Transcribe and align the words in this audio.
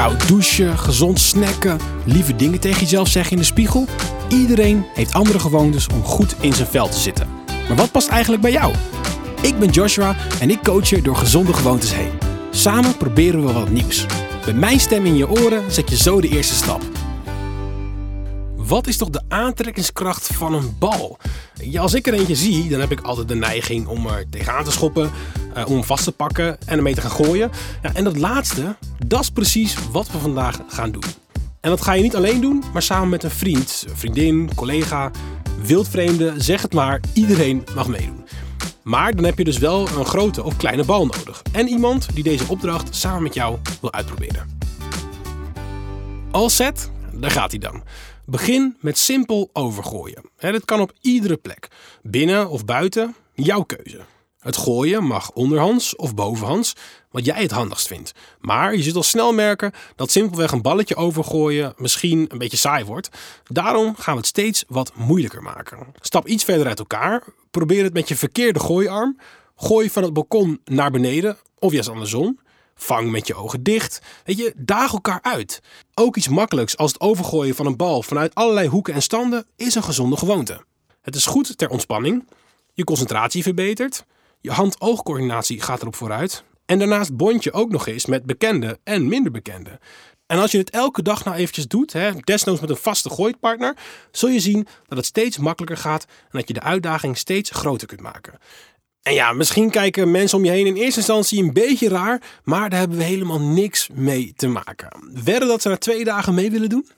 Koud 0.00 0.28
douchen, 0.28 0.78
gezond 0.78 1.20
snacken, 1.20 1.78
lieve 2.04 2.36
dingen 2.36 2.60
tegen 2.60 2.80
jezelf 2.80 3.08
zeggen 3.08 3.32
in 3.32 3.38
de 3.38 3.44
spiegel. 3.44 3.86
Iedereen 4.28 4.84
heeft 4.94 5.12
andere 5.12 5.38
gewoontes 5.38 5.88
om 5.88 6.02
goed 6.02 6.34
in 6.40 6.52
zijn 6.52 6.68
vel 6.68 6.88
te 6.88 6.98
zitten. 6.98 7.28
Maar 7.68 7.76
wat 7.76 7.90
past 7.90 8.08
eigenlijk 8.08 8.42
bij 8.42 8.50
jou? 8.50 8.74
Ik 9.42 9.58
ben 9.58 9.68
Joshua 9.68 10.16
en 10.40 10.50
ik 10.50 10.62
coach 10.62 10.88
je 10.88 11.02
door 11.02 11.16
gezonde 11.16 11.52
gewoontes 11.52 11.94
heen. 11.94 12.10
Samen 12.50 12.96
proberen 12.96 13.46
we 13.46 13.52
wat 13.52 13.70
nieuws. 13.70 14.06
Met 14.46 14.56
mijn 14.56 14.80
stem 14.80 15.06
in 15.06 15.16
je 15.16 15.28
oren 15.28 15.72
zet 15.72 15.90
je 15.90 15.96
zo 15.96 16.20
de 16.20 16.28
eerste 16.28 16.54
stap. 16.54 16.82
Wat 18.56 18.86
is 18.86 18.96
toch 18.96 19.10
de 19.10 19.22
aantrekkingskracht 19.28 20.26
van 20.26 20.54
een 20.54 20.76
bal? 20.78 21.18
Als 21.78 21.94
ik 21.94 22.06
er 22.06 22.14
eentje 22.14 22.36
zie, 22.36 22.68
dan 22.68 22.80
heb 22.80 22.90
ik 22.90 23.00
altijd 23.00 23.28
de 23.28 23.34
neiging 23.34 23.86
om 23.86 24.06
er 24.06 24.24
tegenaan 24.30 24.64
te 24.64 24.72
schoppen, 24.72 25.10
uh, 25.56 25.66
om 25.66 25.84
vast 25.84 26.04
te 26.04 26.12
pakken 26.12 26.58
en 26.66 26.76
ermee 26.76 26.94
te 26.94 27.00
gaan 27.00 27.10
gooien. 27.10 27.50
Ja, 27.82 27.94
en 27.94 28.04
dat 28.04 28.16
laatste, 28.16 28.76
dat 29.06 29.20
is 29.20 29.30
precies 29.30 29.76
wat 29.92 30.10
we 30.10 30.18
vandaag 30.18 30.60
gaan 30.68 30.90
doen. 30.90 31.04
En 31.60 31.70
dat 31.70 31.82
ga 31.82 31.92
je 31.92 32.02
niet 32.02 32.16
alleen 32.16 32.40
doen, 32.40 32.62
maar 32.72 32.82
samen 32.82 33.08
met 33.08 33.22
een 33.22 33.30
vriend, 33.30 33.84
vriendin, 33.94 34.50
collega, 34.54 35.10
wildvreemde, 35.62 36.34
zeg 36.36 36.62
het 36.62 36.72
maar, 36.72 37.00
iedereen 37.12 37.64
mag 37.74 37.88
meedoen. 37.88 38.24
Maar 38.82 39.14
dan 39.14 39.24
heb 39.24 39.38
je 39.38 39.44
dus 39.44 39.58
wel 39.58 39.88
een 39.88 40.04
grote 40.04 40.42
of 40.42 40.56
kleine 40.56 40.84
bal 40.84 41.06
nodig. 41.06 41.42
En 41.52 41.68
iemand 41.68 42.14
die 42.14 42.24
deze 42.24 42.44
opdracht 42.48 42.94
samen 42.94 43.22
met 43.22 43.34
jou 43.34 43.58
wil 43.80 43.92
uitproberen. 43.92 44.58
Al 46.30 46.48
set, 46.48 46.90
daar 47.12 47.30
gaat 47.30 47.50
hij 47.50 47.60
dan. 47.60 47.82
Begin 48.24 48.76
met 48.80 48.98
simpel 48.98 49.50
overgooien. 49.52 50.22
Dit 50.38 50.64
kan 50.64 50.80
op 50.80 50.92
iedere 51.00 51.36
plek. 51.36 51.68
Binnen 52.02 52.48
of 52.48 52.64
buiten, 52.64 53.14
jouw 53.34 53.62
keuze. 53.62 54.00
Het 54.40 54.56
gooien 54.56 55.04
mag 55.04 55.30
onderhands 55.30 55.96
of 55.96 56.14
bovenhands, 56.14 56.72
wat 57.10 57.24
jij 57.24 57.42
het 57.42 57.50
handigst 57.50 57.86
vindt. 57.86 58.12
Maar 58.38 58.76
je 58.76 58.82
zult 58.82 58.96
al 58.96 59.02
snel 59.02 59.32
merken 59.32 59.72
dat 59.96 60.10
simpelweg 60.10 60.52
een 60.52 60.62
balletje 60.62 60.96
overgooien 60.96 61.74
misschien 61.76 62.24
een 62.28 62.38
beetje 62.38 62.56
saai 62.56 62.84
wordt. 62.84 63.08
Daarom 63.44 63.96
gaan 63.96 64.14
we 64.14 64.20
het 64.20 64.28
steeds 64.28 64.64
wat 64.68 64.92
moeilijker 64.94 65.42
maken. 65.42 65.86
Stap 66.00 66.26
iets 66.26 66.44
verder 66.44 66.66
uit 66.66 66.78
elkaar. 66.78 67.22
Probeer 67.50 67.84
het 67.84 67.92
met 67.92 68.08
je 68.08 68.16
verkeerde 68.16 68.60
gooiarm. 68.60 69.18
Gooi 69.56 69.90
van 69.90 70.02
het 70.02 70.12
balkon 70.12 70.60
naar 70.64 70.90
beneden 70.90 71.38
of 71.58 71.72
juist 71.72 71.88
andersom. 71.88 72.38
Vang 72.74 73.10
met 73.10 73.26
je 73.26 73.34
ogen 73.34 73.62
dicht. 73.62 74.00
Weet 74.24 74.38
je, 74.38 74.52
daag 74.56 74.92
elkaar 74.92 75.22
uit. 75.22 75.60
Ook 75.94 76.16
iets 76.16 76.28
makkelijks 76.28 76.76
als 76.76 76.92
het 76.92 77.00
overgooien 77.00 77.54
van 77.54 77.66
een 77.66 77.76
bal 77.76 78.02
vanuit 78.02 78.34
allerlei 78.34 78.68
hoeken 78.68 78.94
en 78.94 79.02
standen 79.02 79.46
is 79.56 79.74
een 79.74 79.82
gezonde 79.82 80.16
gewoonte. 80.16 80.64
Het 81.00 81.14
is 81.14 81.26
goed 81.26 81.58
ter 81.58 81.68
ontspanning. 81.68 82.28
Je 82.72 82.84
concentratie 82.84 83.42
verbetert. 83.42 84.04
Je 84.40 84.50
hand-oogcoördinatie 84.50 85.60
gaat 85.60 85.80
erop 85.80 85.96
vooruit. 85.96 86.44
En 86.66 86.78
daarnaast 86.78 87.16
bond 87.16 87.44
je 87.44 87.52
ook 87.52 87.70
nog 87.70 87.86
eens 87.86 88.06
met 88.06 88.26
bekende 88.26 88.78
en 88.84 89.08
minder 89.08 89.32
bekende. 89.32 89.78
En 90.26 90.38
als 90.38 90.50
je 90.50 90.58
het 90.58 90.70
elke 90.70 91.02
dag 91.02 91.24
nou 91.24 91.36
eventjes 91.36 91.68
doet, 91.68 91.92
hè, 91.92 92.10
desnoods 92.14 92.60
met 92.60 92.70
een 92.70 92.76
vaste 92.76 93.10
gooitpartner, 93.10 93.76
zul 94.10 94.28
je 94.28 94.40
zien 94.40 94.66
dat 94.86 94.98
het 94.98 95.06
steeds 95.06 95.38
makkelijker 95.38 95.76
gaat 95.76 96.04
en 96.04 96.38
dat 96.38 96.48
je 96.48 96.54
de 96.54 96.62
uitdaging 96.62 97.16
steeds 97.16 97.50
groter 97.50 97.86
kunt 97.86 98.00
maken. 98.00 98.38
En 99.02 99.14
ja, 99.14 99.32
misschien 99.32 99.70
kijken 99.70 100.10
mensen 100.10 100.38
om 100.38 100.44
je 100.44 100.50
heen 100.50 100.66
in 100.66 100.76
eerste 100.76 100.98
instantie 100.98 101.42
een 101.42 101.52
beetje 101.52 101.88
raar, 101.88 102.22
maar 102.44 102.70
daar 102.70 102.78
hebben 102.78 102.98
we 102.98 103.04
helemaal 103.04 103.40
niks 103.40 103.88
mee 103.92 104.32
te 104.36 104.48
maken. 104.48 105.10
Wedden 105.24 105.48
dat 105.48 105.62
ze 105.62 105.68
na 105.68 105.76
twee 105.76 106.04
dagen 106.04 106.34
mee 106.34 106.50
willen 106.50 106.68
doen? 106.68 106.88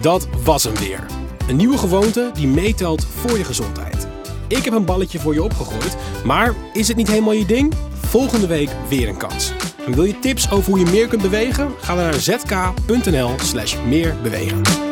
Dat 0.00 0.28
was 0.44 0.64
hem 0.64 0.76
weer. 0.76 1.06
Een 1.48 1.56
nieuwe 1.56 1.78
gewoonte 1.78 2.30
die 2.34 2.46
meetelt 2.46 3.04
voor 3.04 3.38
je 3.38 3.44
gezondheid. 3.44 4.11
Ik 4.52 4.64
heb 4.64 4.74
een 4.74 4.84
balletje 4.84 5.18
voor 5.18 5.34
je 5.34 5.42
opgegooid, 5.42 5.96
maar 6.24 6.54
is 6.72 6.88
het 6.88 6.96
niet 6.96 7.08
helemaal 7.08 7.32
je 7.32 7.46
ding? 7.46 7.74
Volgende 7.92 8.46
week 8.46 8.70
weer 8.88 9.08
een 9.08 9.16
kans. 9.16 9.52
En 9.86 9.94
wil 9.94 10.04
je 10.04 10.18
tips 10.18 10.50
over 10.50 10.70
hoe 10.70 10.78
je 10.78 10.90
meer 10.90 11.08
kunt 11.08 11.22
bewegen? 11.22 11.70
Ga 11.80 11.94
dan 11.94 12.04
naar 12.04 12.14
zk.nl 12.14 13.30
slash 13.38 13.76
meer 13.86 14.16
bewegen. 14.22 14.91